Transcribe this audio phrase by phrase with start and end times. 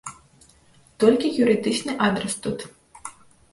[1.03, 2.59] Толькі юрыдычны адрас тут.